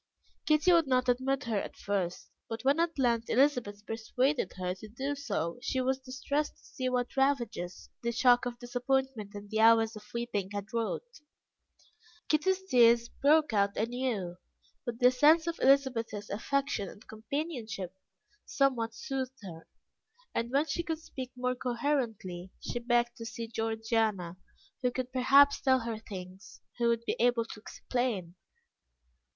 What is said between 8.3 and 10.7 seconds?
of disappointment and the hours of weeping